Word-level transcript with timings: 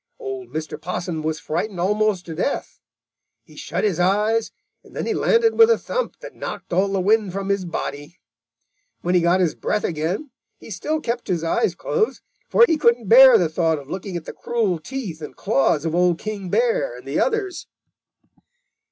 "Old 0.17 0.49
Mr. 0.51 0.81
Possum 0.81 1.21
was 1.21 1.39
frightened 1.39 1.79
almost 1.79 2.25
to 2.25 2.33
death. 2.33 2.79
He 3.43 3.55
shut 3.55 3.83
his 3.83 3.99
eyes, 3.99 4.51
and 4.83 4.95
then 4.95 5.05
he 5.05 5.13
landed 5.13 5.59
with 5.59 5.69
a 5.69 5.77
thump 5.77 6.17
that 6.21 6.33
knocked 6.33 6.73
all 6.73 6.87
the 6.87 6.99
wind 6.99 7.31
from 7.33 7.49
his 7.49 7.65
body. 7.65 8.19
When 9.01 9.13
he 9.13 9.21
got 9.21 9.41
his 9.41 9.53
breath 9.53 9.83
again, 9.83 10.31
he 10.57 10.71
still 10.71 11.01
kept 11.01 11.27
his 11.27 11.43
eyes 11.43 11.75
closed, 11.75 12.23
for 12.49 12.65
he 12.67 12.77
couldn't 12.79 13.09
bear 13.09 13.37
the 13.37 13.47
thought 13.47 13.77
of 13.77 13.91
looking 13.91 14.17
at 14.17 14.25
the 14.25 14.33
cruel 14.33 14.79
teeth 14.79 15.21
and 15.21 15.35
claws 15.35 15.85
of 15.85 15.93
Old 15.93 16.17
King 16.17 16.49
Bear 16.49 16.97
and 16.97 17.07
the 17.07 17.19
others. 17.19 17.67